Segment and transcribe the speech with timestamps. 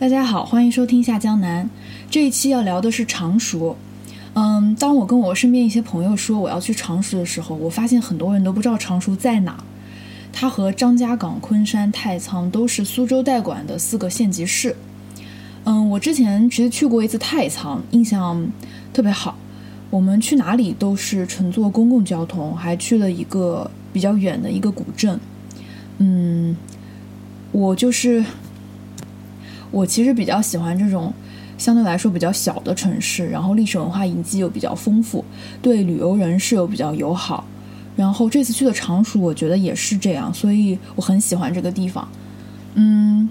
[0.00, 1.68] 大家好，欢迎收听下江南。
[2.08, 3.76] 这一期要聊的是常熟。
[4.34, 9.64] 嗯，当我跟我身边一些朋友说我要去常熟的时候，我发现很多人都不知道常熟在哪。
[10.32, 14.76] 它和张家港、昆山、太仓都是苏州代管的四个县级市。
[15.64, 18.48] 嗯，我之前其实去过一次太仓，印象
[18.92, 19.36] 特别好。
[19.90, 25.18] 我们去哪里都是乘坐公共交通，还去了一个比较远的一个古镇。
[25.98, 26.56] 嗯，
[27.50, 28.24] 我就是。
[29.70, 31.12] 我其实比较喜欢这种
[31.56, 35.24] 相对来说比较小的城市，然后历史文化遗迹又比较丰富，
[35.60, 37.44] 对旅游人士又比较友好。
[37.96, 42.06] 然后这次去的常熟，我觉得也是这样，所以我很喜欢这个地方。
[42.74, 43.28] 嗯，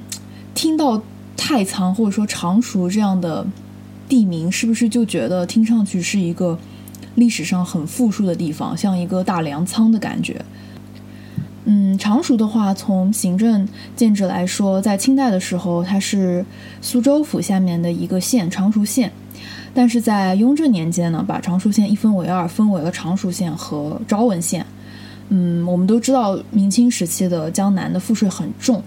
[0.54, 1.02] 听到
[1.38, 3.48] 太仓或者说常熟这样的
[4.10, 6.60] 地名，是不是就觉得听上去是一个
[7.16, 10.44] 历史上很富庶的地方，像一个大粮仓的感觉？
[11.70, 16.46] 嗯，常熟的话，从行政建制来说，在清代的时候，它是
[16.82, 19.12] 苏州府下面的一个县——常熟县。
[19.74, 24.66] 但是在雍正年间呢，把常熟县一分为二，分为了常熟县和昭文县。
[25.28, 28.82] 嗯，我们都知道，明清时期的江南的赋税很重，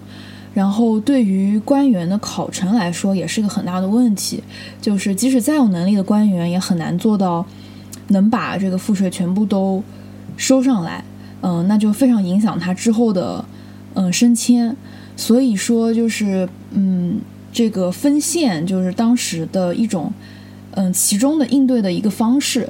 [0.55, 4.41] 然后对于官员的考成来说，也是个很大的问题。
[4.81, 7.45] 就是即使再有能力的官员，也很难做到
[8.07, 9.83] 能把这个赋税全部都
[10.35, 11.05] 收上来。
[11.41, 13.43] 嗯，那就非常影响他之后的
[13.95, 14.75] 嗯升迁，
[15.15, 17.19] 所以说就是嗯
[17.51, 20.13] 这个分县就是当时的一种
[20.71, 22.69] 嗯其中的应对的一个方式，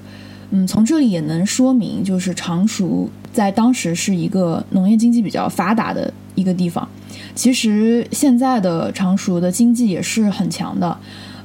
[0.52, 6.88] 嗯从这里也能说明就是常熟在当时是一个农业经济比较发达的一个地方，
[7.36, 10.98] 其实现在的常熟的经济也是很强的，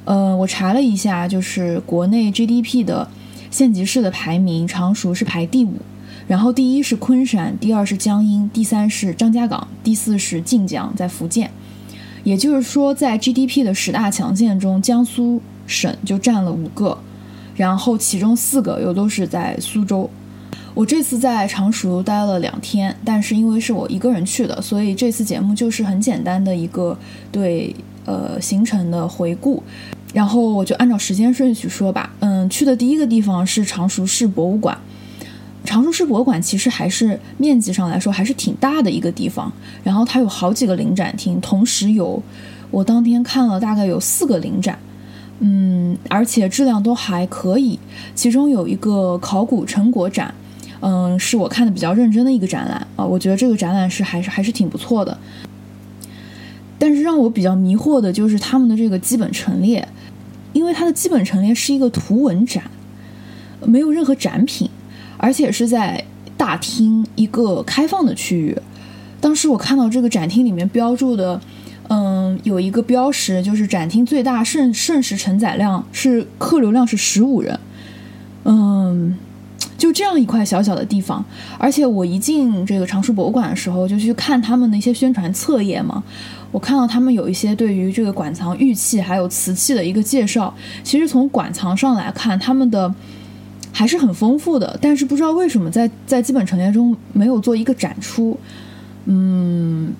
[0.05, 3.07] 呃我查了一下就是国内 GDP 的
[3.51, 5.73] 县级市的排名，常熟是排第五。
[6.27, 11.49] 然后第一是昆山，第二是江阴，第三是张家港，第四是晋江，在福建。
[12.23, 16.97] 也就是说，在 GDP 的十大强县中，江苏省就占了五个，
[17.55, 20.09] 然后其中四个又都是在苏州。
[20.73, 26.99] 我这次在常熟待了两天，但是因为是我一个人去的，所以这次节目就是很简单的一个
[27.31, 27.73] 对
[28.05, 29.63] 呃行程的回顾。
[30.13, 32.13] 然后我就按照时间顺序说吧。
[32.19, 34.77] 嗯，去的第一个地方是常熟市博物馆。
[35.67, 39.51] 常熟市博物馆其实还是面积上来说还是挺大的一个地方，
[39.83, 42.23] 然后它有好几个临展厅，同时有
[42.71, 44.79] 我当天看了大概有四个临展，
[45.39, 47.77] 嗯，而且质量都还可以。
[48.15, 50.33] 其中有一个考古成果展，
[50.79, 55.17] 嗯，是我看的比较认真的一个展览啊，我觉得这个展览是还是还是挺不错的。
[56.79, 59.85] 但是让我比较迷惑的就是他们的这个基本陈列，
[60.53, 62.63] 因为它的基本陈列是一个图文展，
[63.65, 64.69] 没有任何展品。
[65.17, 66.03] 而且是在
[66.37, 68.55] 大厅一个开放的区域。
[69.19, 71.41] 当时我看到这个展厅里面标注的，
[71.89, 77.59] 嗯，有一个标识，就是展厅最大盛盛时承载量是客流量是十五人。
[78.45, 79.17] 嗯，
[79.75, 81.25] 就这样一块小小的地方。
[81.57, 86.03] 而且我一进这个常熟博物馆的时候，就去看他们的一些宣传册页嘛。
[86.51, 90.53] 我看到他们有一些对于这个馆藏玉器还有瓷器的一个介绍。
[90.83, 92.93] 其实从馆藏上来看，他们的。
[93.77, 98.35] 还是很丰富的，但是不知道为什么在在基本陈列中没有做一个展出，
[99.05, 99.93] 嗯，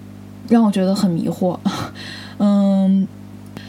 [0.49, 1.55] 让我觉得很迷惑，
[2.39, 3.07] 嗯，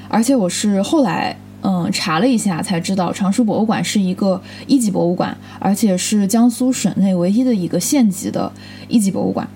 [0.08, 8.50] 而且我是后来嗯查了一下才知道，常熟博物馆是一个一级博物馆，而且是江苏省内唯一的一个县级的
[8.88, 9.46] 一级博物馆。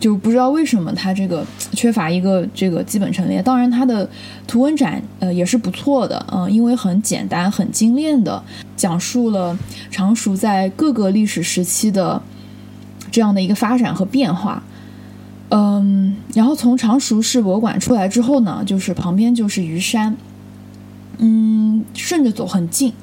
[0.00, 3.42] 就不知道为什么它这个缺乏一个这个基本陈列。
[3.42, 4.08] 当然，它的
[4.46, 8.42] 图文展呃也是不错的，嗯，因为很简单、很精炼的
[8.74, 9.56] 讲述了
[9.90, 12.20] 常熟在各个历史时期的
[13.10, 14.62] 这样的一个发展和变化。
[15.50, 20.16] 嗯，然后从常熟市博物馆出来之后呢，就是旁边就是虞山，
[21.18, 22.94] 嗯，顺着走很近。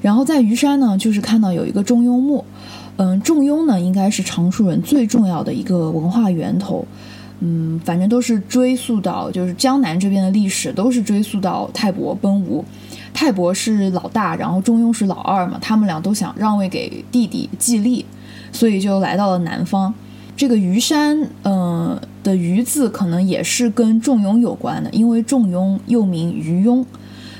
[0.00, 2.42] 然后在虞山呢，就是看到有一个中庸墓。
[3.02, 6.86] 嗯，仲雍呢，应该是常熟人最重要的一个文化源头。
[7.38, 12.62] 嗯，反正都是追溯到，就是江南这边的历史都是追溯到泰伯奔吴。
[13.14, 18.04] 泰伯是老大，然后仲雍是老二嘛，他们俩都想让位给弟弟季历，
[18.52, 19.94] 所以就来到了南方。
[20.36, 26.84] 这个虞山，嗯的虞字可能也是跟仲雍有关的，因为仲雍又名虞雍，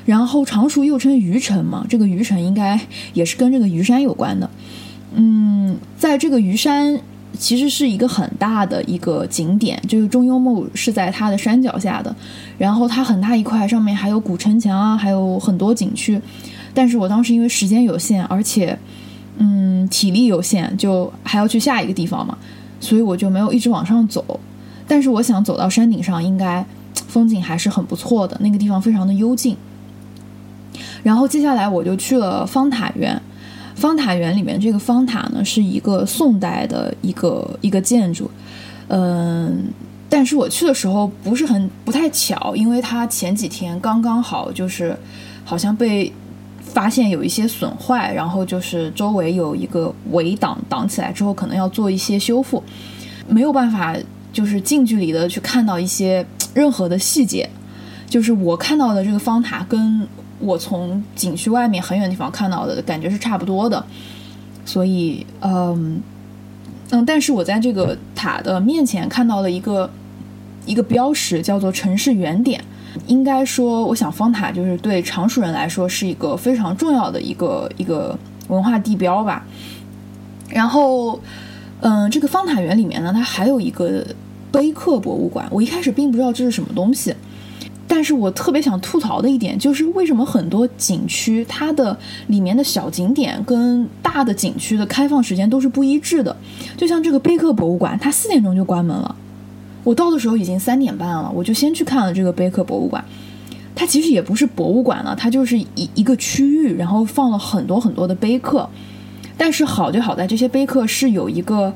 [0.06, 2.80] 然后常熟又称虞城嘛，这个虞城应该
[3.12, 4.48] 也是跟这个虞山有关的。
[5.14, 7.00] 嗯，在这个虞山
[7.38, 12.14] 其实是一个很大的一个景点，就是中庸墓是在它的山脚下的，
[12.58, 16.20] 然后它很大一块，上面还有古城墙啊，还有很多景区。
[16.72, 18.78] 但是我当时因为时间有限，而且
[19.38, 22.36] 嗯体力有限，就还要去下一个地方嘛，
[22.78, 24.38] 所以我就没有一直往上走。
[24.86, 26.64] 但是我想走到山顶上，应该
[27.06, 29.56] 风景还是很不错的，那个地方非常的幽静。
[31.02, 33.20] 然后接下来我就去了方塔园，
[33.80, 38.30] 方塔园里面这个方塔呢是一个宋代的一个一个建筑，
[38.88, 39.64] 嗯，
[40.08, 44.94] 但是我去的时候不是很不太巧，因为它前几天刚刚好就是
[45.44, 46.12] 好像被
[46.60, 52.62] 发现有一些损坏，然后就是周围有一个围挡挡起来之后，可能要做一些修复，
[53.26, 53.96] 没有办法
[54.32, 56.24] 就是近距离的去看到一些
[56.54, 57.48] 任何的细节，
[58.06, 60.06] 就是我看到的这个方塔跟。
[60.40, 63.84] 我从景区外面很远的地方看到的感觉是差不多的，
[64.64, 66.02] 所以，嗯，
[66.90, 69.90] 嗯，但是我在这个塔的面前看到了一个
[70.66, 72.64] 一个标识，叫做城市原点。
[73.06, 79.46] 应该说，我想方塔就是对常熟人来说是一个非常重要的一个一个文化地标吧。
[80.48, 81.20] 然后，
[81.80, 84.04] 嗯，这个方塔园里面呢，它还有一个
[84.50, 85.46] 碑刻博物馆。
[85.52, 87.14] 我一开始并不知道这是什么东西。
[87.92, 91.98] 但是我特别想吐槽的一点就是，为什么很多景区它的
[92.28, 96.34] 里面的小景点跟大的景区的开放时间都是不一致的？
[96.76, 99.16] 就像这个碑刻博物馆，它四点钟就关门了，
[99.82, 103.04] 我到的时候已经三点半了，我就先去看了这个碑刻博物馆。
[103.74, 108.68] 它其实也不是博物馆了，它就是一一个区域，然后放了很多很多的碑刻。
[109.36, 111.74] 但是好就好在这些碑刻是有一个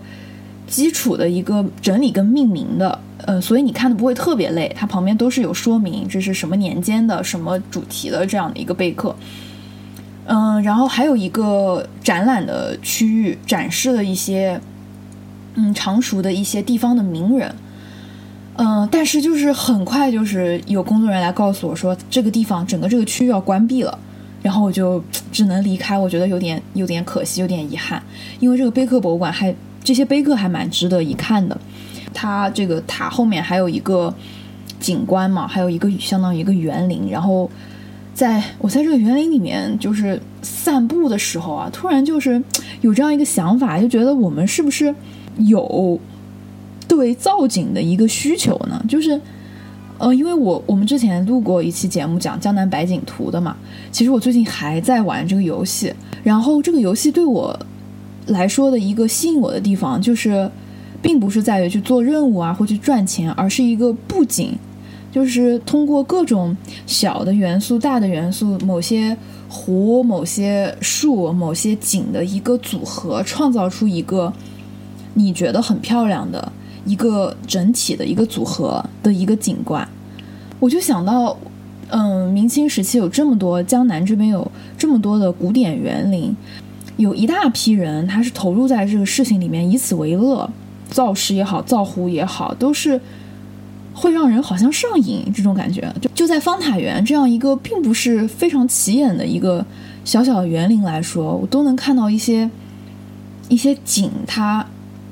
[0.69, 3.01] 基础的一个整理跟命名的。
[3.27, 9.15] 呃，所以你看的不会特别累，它旁边都是有说明这是什么年间的、什么主题的这样的一个备课。
[10.27, 14.61] 嗯，然后还有一个展览的区域，展示了一些
[15.55, 17.55] 嗯常熟的一些地方的名人。
[18.57, 23.99] 嗯，但是就是很快就是有工作人员来告诉我说，这个地方整个这个区域要关闭了，
[24.43, 25.99] 然后我就只能离开。
[25.99, 28.03] 我觉得有点有点可惜，有点遗憾，
[28.39, 31.59] 因为这个碑刻博物馆还这些碑刻还蛮值得一看的。
[32.15, 34.15] 它这个塔后面还有一个
[34.79, 37.11] 景观嘛，还有一个相当于一个园林。
[37.11, 37.51] 然后，
[38.15, 42.41] 在我在这个园林里面就是散步的时候啊，突然就是
[42.81, 44.95] 有这样一个想法，就觉得我们是不是
[45.39, 45.99] 有
[46.87, 48.83] 对造景的一个需求呢？
[48.89, 49.21] 就是，
[49.99, 53.57] 呃，因为我我们之前录过一期节目讲江南百景图的嘛，
[53.91, 55.93] 其实我最近还在玩这个游戏。
[56.23, 57.59] 然后这个游戏对我
[58.29, 60.49] 来说的一个吸引我的地方就是。
[61.05, 64.55] 并不是在于去做任务啊，或去赚钱，而是一个布景，
[65.13, 66.57] 就是通过各种
[66.87, 69.15] 小的元素、大的元素，某些
[69.47, 74.33] 湖、某些树、某些景的一个组合，创造出一个
[75.13, 76.51] 你觉得很漂亮的
[76.87, 79.87] 一个整体的一个组合的一个景观。
[80.59, 81.37] 我就想到，
[81.91, 86.35] 嗯，明清时期有这么多江南这边有这么多的古典园林，
[86.97, 90.49] 有一大批人他是投入在这个事情里面，以此为乐。
[90.95, 93.01] 造势也好，造湖也好，都是
[93.93, 95.93] 会让人好像上瘾这种感觉。
[96.01, 99.67] 就就在方塔园这样一个并不是非常起眼的一个
[100.05, 102.49] 小小的园林来说，我都能看到一些
[103.49, 104.65] 一些景，它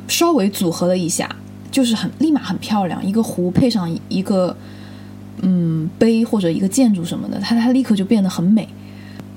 [0.06, 1.29] 稍微组合了一下，
[1.73, 3.05] 就是很立马很漂亮。
[3.05, 4.56] 一个湖配上一个
[5.40, 8.69] 嗯碑或者一个建筑什么的，它它立刻就变得很美，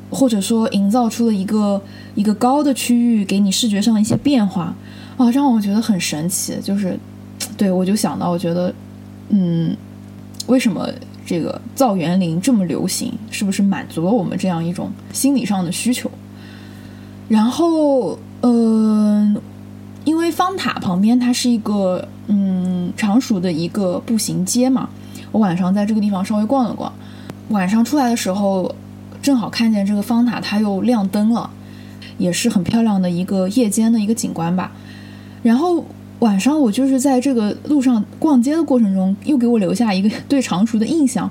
[0.09, 1.81] 或者说营造出了一个
[2.15, 4.75] 一个高的区域，给你视觉上的一些变化。
[5.17, 6.99] 啊，让我觉得很神奇，就是，
[7.55, 8.73] 对我就想到，我觉得，
[9.29, 9.73] 嗯，
[10.47, 10.89] 为什么
[11.25, 13.13] 这个造园林这么流行？
[13.31, 16.11] 是不是满足了我们这样一种心理上的需求？
[17.29, 19.37] 然后，嗯，
[20.03, 24.89] 因为方塔旁边它是一个嗯常熟的一个步行街嘛，
[25.31, 26.91] 我晚上在这个地方稍微逛了逛，
[27.49, 28.75] 晚上出来的时候，
[29.25, 31.49] 正好看见这个方塔它又亮灯了，
[32.19, 34.71] 也是很漂亮的一个夜间的一个景观吧。
[35.41, 35.83] 然后
[36.19, 41.27] 晚上我就是在这个路上逛街的过程中，又给我留下一个对常熟的印象，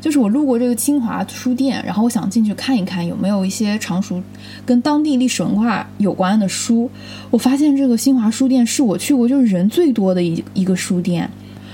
[0.00, 4.22] 就是我路过这个清华书店，然后我想进去看一看有没有一些常熟
[4.64, 6.90] 跟当地历史文化有关的书。
[7.30, 11.30] 我发现这个新华书店是我去过就是人最多的一一个书店，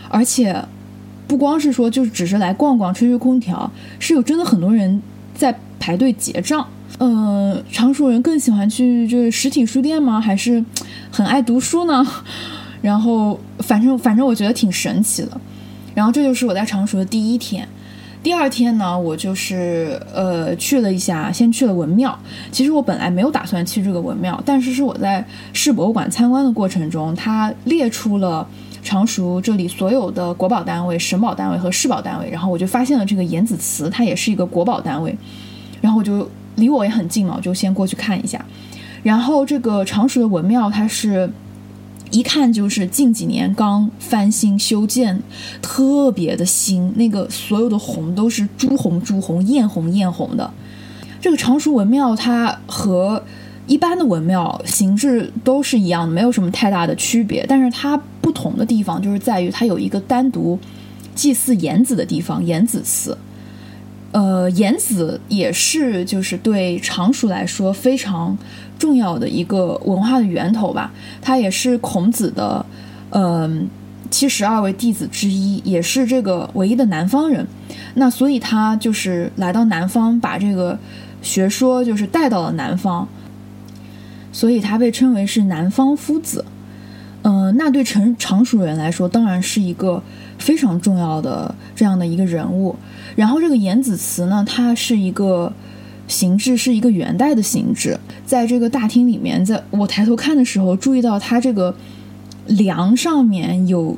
[0.08, 0.64] 而且
[1.28, 5.00] 不光是说就是只是来逛逛吹吹空调，是有真的很多人
[5.34, 6.66] 在排队结账。
[6.98, 10.20] 嗯，常熟人更喜欢去就是实体书店吗？
[10.20, 10.62] 还是？
[11.10, 12.06] 很爱读书呢，
[12.80, 15.40] 然后反正反正我觉得挺神奇的，
[15.94, 17.68] 然后这就是我在常熟的第一天。
[18.22, 22.18] 第二天呢，我就是呃去了一下，先去了文庙。
[22.50, 25.22] 其实我本来没有打算去这个文庙，但是是我在
[25.52, 28.46] 市博物馆参观的过程中，它列出了
[28.82, 35.16] 常熟这里所有的国保单位、省保单位和市保单位，然后我就发现了这个严子祠，它也是一个国保单位，
[35.80, 38.44] 然后我就离我也很近嘛，我就先过去看一下。
[39.02, 41.30] 然后这个常熟的文庙，它是
[42.10, 45.22] 一看就是近几年刚翻新修建，
[45.60, 50.52] 特别的新，那个所有的红都是朱红朱红、艳红艳红的。
[51.20, 53.22] 这个常熟文庙它和
[53.66, 57.46] 一般的文庙形制都是一样的，没有什么太大的区别。
[57.48, 60.58] 但是它不同的地方就是在于它有一个单独
[61.14, 63.18] 祭祀颜子的地方——颜子祠。
[64.12, 68.38] 呃，颜子也是就是对常熟来说非常。
[68.78, 72.66] 重要的一个文化的源头吧，他也是孔子的，
[73.10, 73.70] 嗯，
[74.10, 77.46] 七十二位弟子之一，也是这个唯一的南方人。
[77.94, 80.76] 那所以他就是来到南方，把这个
[81.22, 83.06] 学说就是带到了南方，
[84.32, 86.44] 所以他被称为是南方夫子。
[87.22, 90.02] 嗯，那对成常熟人来说，当然是一个
[90.38, 92.76] 非常重要的这样的一个人物。
[93.16, 95.52] 然后这个颜子祠呢，它是一个。
[96.08, 101.74] 形制是一个元代的形制，在这个大厅里面，在我抬头看的时候，注意到它这个
[102.46, 103.96] 梁上面有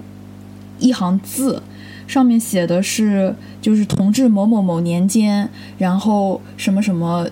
[0.78, 1.60] 一行字，
[2.06, 7.26] 上面写的是就是同治某某某年间，然后什么什么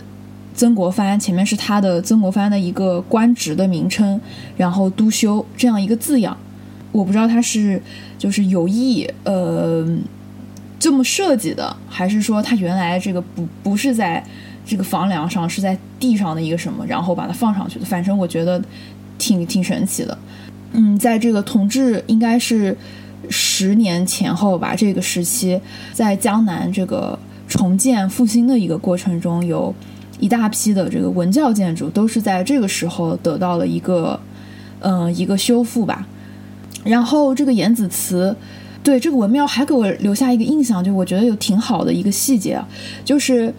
[0.54, 4.21] 曾国藩，前面是他的曾国藩的一个官职的名称，
[4.56, 6.37] 然后督修这样一个字样，
[6.90, 7.80] 我不知道他是
[8.18, 9.87] 就是有意呃
[10.78, 14.25] 这么设计的，还是说他原来这个不不是在。
[14.64, 17.85] 这个房梁上是在地上的一个什么，然后把它放上去的。
[17.85, 18.62] 反正我觉得
[19.18, 20.16] 挺挺神奇的。
[20.71, 22.75] 嗯，在这个同治应该是
[23.28, 25.61] 十年前后吧，这个时期，
[25.92, 27.18] 在江南这个
[27.49, 29.75] 重建复兴的一个过程中，有
[30.22, 34.18] 一大批的这个文教建筑都是在这个时候得到了一个
[34.80, 36.06] 嗯一个修复吧。
[36.84, 38.34] 然后这个颜子祠，
[38.82, 42.58] 对这个文庙还给我留下一个印象，就我觉得有挺好的一个细节，
[43.04, 43.52] 就是。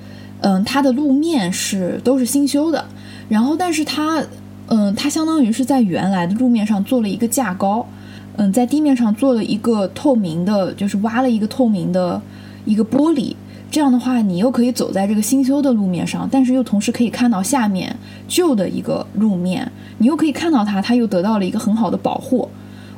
[0.45, 2.83] 嗯，它的路面是都是新修的，
[3.29, 4.21] 然后但是它，
[4.67, 7.87] 嗯，它相当于是在原来的路面上做了一个架高，
[8.35, 12.21] 嗯，在地面上做了一个透明的，就是挖了一个透明的
[12.65, 13.33] 一个玻璃，
[13.73, 22.47] 这样的话你又可以走在这个新修的路面上，但是又同时可以看到下面旧的一个路面，你又可以看到它，它又得到了一个很好的保护，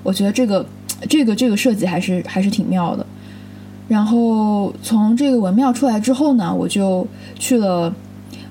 [0.04, 0.66] 我觉得这个
[1.08, 3.06] 这个这个设计还是还是挺妙的。
[3.88, 7.08] 然后从这个文庙出来之后呢，我就
[7.40, 7.96] 去了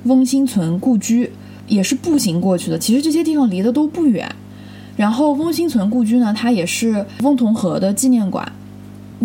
[0.04, 1.30] 翁心存故居，
[1.68, 2.78] 也是步行过去的。
[2.78, 4.26] 其实这些地方离得都不远。
[4.96, 8.50] 然后翁心存故居呢，它也是翁同龢的纪念馆。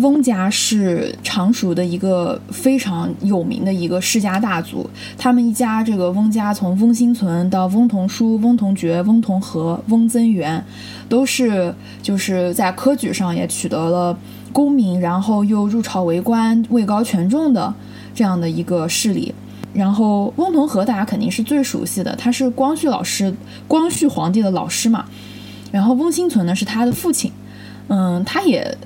[0.00, 10.64] 翁家是常熟的一个非常有名的一个世家大族，他们一家这个翁家从翁心存到翁同书、翁同觉、翁同龢、翁增元，
[11.08, 14.18] 都是就是在科举上也取得了。
[14.52, 17.72] 功名，然后又入朝为官，位高权重的
[18.12, 19.32] 这样的一个势力。
[19.72, 23.32] 然后翁同龢大家肯定是最熟悉的，他是光绪老师、
[23.68, 25.04] 光绪皇帝的老师嘛。
[25.70, 27.30] 然后翁心存呢是他的父亲，
[27.86, 28.76] 嗯，他也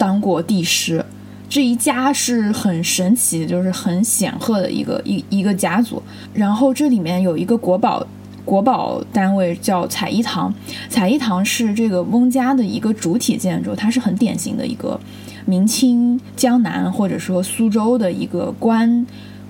[0.00, 1.04] 当过帝师。
[1.46, 6.02] 这一家是很神奇，就是很显赫的一个一一个家族。
[6.32, 8.06] 然后这里面有一个国宝。
[8.42, 10.52] 国宝单位叫彩衣堂，
[10.88, 14.98] 彩衣堂是这个翁家的一个主体建筑，它是很典型的一个
[15.44, 19.06] 明清江南或者说苏州的一个官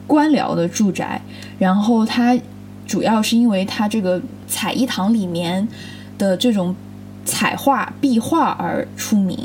[0.09, 1.23] 官僚的住宅。
[1.59, 2.37] 然后它
[2.85, 5.67] 主要是因为它这个彩衣堂里面
[6.19, 6.75] 的这种
[7.25, 9.39] 彩画壁画而出名。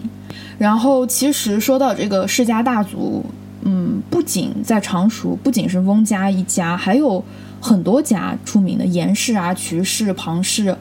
[0.57, 3.25] 然后其实说到这个世家大族，
[3.63, 7.23] 嗯，不仅在常熟，不仅是翁家一家，还有。
[7.61, 10.75] 很多家出名的严氏啊、瞿氏、庞氏、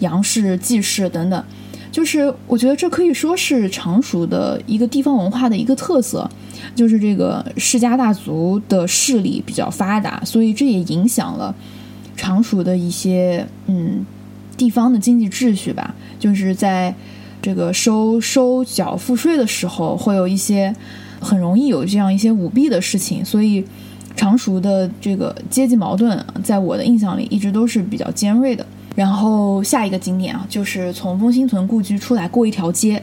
[0.00, 1.44] 杨氏、季氏等等，
[1.92, 6.28] 就是我觉得这可以说是常熟的一个地方文化的一个特色，
[6.74, 11.54] 就是这个世家大族的势力比较发达，所以这也影响了
[12.16, 14.04] 常熟的一些嗯
[14.56, 15.94] 地方的经济秩序吧。
[16.18, 16.92] 就是在
[17.44, 20.74] 这个收收缴赋税的时候，会有一些
[21.20, 23.62] 很容易有这样一些舞弊的事情，所以。
[24.16, 28.64] 常熟的这个阶级矛盾，在我的印象里一直都是比较尖锐的。
[28.94, 33.02] 然后下一个景点啊，就是从翁心存故居出来过一条街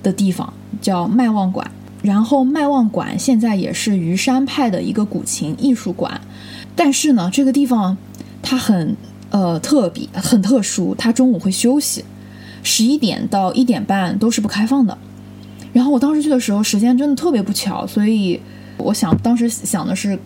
[0.00, 1.68] 的地方，叫麦望馆。
[2.02, 6.20] 然后麦望馆现在也是虞山派的一个古琴艺术馆，
[6.76, 7.98] 但是呢，这个地方
[8.40, 8.96] 它很
[9.30, 12.04] 呃特别，很特殊，它中午会休息，
[12.68, 14.96] 十一点到一点半都是不开放的。
[15.72, 18.40] 然后我当时去的时候，时间真的特别不巧，所以。
[18.80, 20.16] 我想当时想的是，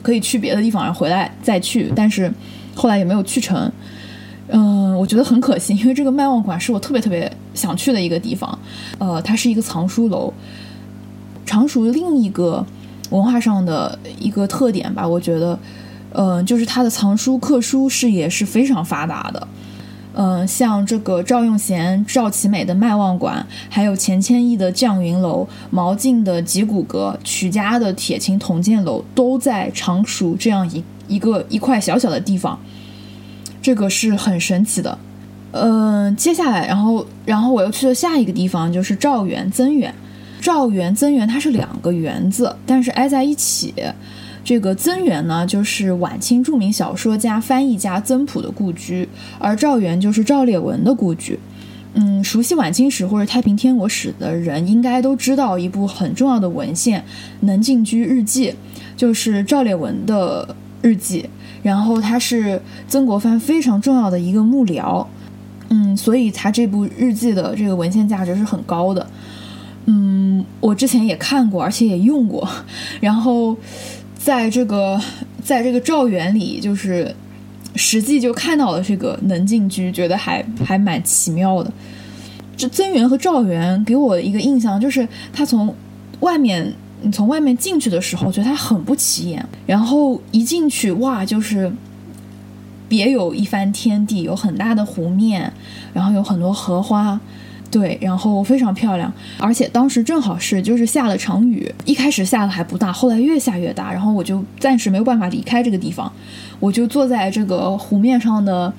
[0.00, 2.32] 可以去别的地方，然后回来再去，但是
[2.72, 3.72] 后来也没有去成。
[4.46, 8.56] 嗯，我觉得很可惜，因为这个麦望馆是我特别特别想去的一个地方。
[8.98, 10.32] 呃，它是一个藏书楼，
[11.44, 12.64] 常熟另一个
[13.10, 15.58] 文化上的一个特点吧，我觉得，
[16.12, 19.48] 嗯，就是它的藏书刻书事业是非常发达的。
[20.18, 32.58] 嗯，像这个赵用贤、赵其美的麦望馆，还有钱谦益的绛云楼、毛晋的脊骨阁、曲家的铁青铜剑楼，都在常熟这样一一个一块小小的地方，
[33.60, 34.98] 这个是很神奇的。
[35.52, 39.94] 嗯，接下来，然后，然后我又去了下一个地方，就是赵园、曾园。
[40.40, 43.74] 赵园、曾园，它是两个园子，但是挨在一起。
[44.46, 49.08] 这个曾园呢，就是晚清著名小说家、翻译家曾朴的故居，
[49.40, 51.36] 而赵园就是赵烈文的故居。
[51.94, 57.00] 嗯，熟悉晚清史或者太平天国史的人，应该都知道一部很重要的文献
[57.40, 58.50] 《能静居日记》，
[58.96, 61.28] 就是赵烈文的日记。
[61.64, 65.04] 然后他是曾国藩非常重要的一个幕僚，
[65.70, 69.04] 嗯，所以他这部日记的这个文献价值是很高的。
[69.86, 72.48] 嗯，我之前也看过，而且也用过，
[73.02, 73.56] 然后。
[74.26, 75.00] 在这个，
[75.40, 77.14] 在这个赵园里，就是
[77.76, 81.72] 实际就看到了这个能静居，觉得还还蛮奇妙的。
[82.56, 85.72] 这曾园和赵园给我一个印象，就是他从
[86.18, 91.70] 外面，你从外面进去的时候，觉得他很不起眼，然后一进去，哇，就是
[92.88, 95.52] 别有一番天地，有很大的湖面，
[95.94, 97.20] 然后有很多荷花。
[97.78, 106.10] 对，然后非常漂亮，而且当时正好是就是下了场雨，一开始下的还不大，后来越下越大，然后我就暂时没有办法离开这个地方，
[106.58, 108.72] 我就坐在这个湖面上的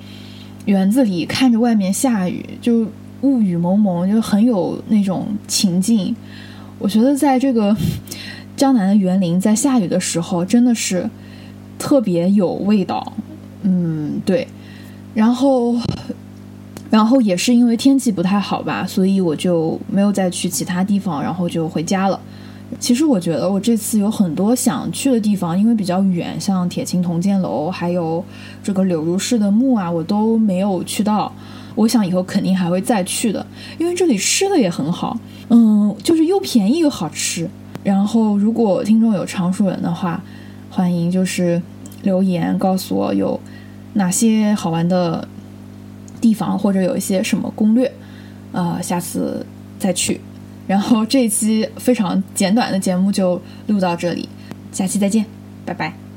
[0.64, 2.88] 园子里，看着外面下雨，就
[3.20, 6.16] 雾雨蒙蒙，就很有那种情境。
[6.80, 7.76] 我觉得在这个
[8.56, 11.08] 江南的园林，在下雨的时候，真的是
[11.78, 13.12] 特别有味道。
[13.62, 14.48] 嗯，对，
[15.14, 15.76] 然后。
[16.90, 22.18] 然后也是因为天气不太好吧，所以我就没有再去其他地方，然后就回家了。
[22.78, 28.22] 其实我觉得我这次有很多想去的地方，因为比较远，像铁青铜剑楼，还有
[28.62, 31.32] 这个柳如是的墓啊，我都没有去到。
[31.74, 33.46] 我想以后肯定还会再去的，
[33.78, 35.18] 因为这里吃的也很好，
[35.48, 37.48] 嗯，就是又便宜又好吃。
[37.84, 40.22] 然后如果听众有常熟人的话，
[40.70, 41.62] 欢迎就是
[42.02, 43.38] 留言告诉我有
[43.94, 45.26] 哪些好玩的。
[46.20, 47.90] 地方或者有一些什么攻略，
[48.52, 49.44] 呃，下次
[49.78, 50.20] 再去。
[50.66, 54.28] 然后这一期非常简短的节目就录到这里，
[54.70, 55.24] 下期再见，
[55.64, 56.07] 拜拜。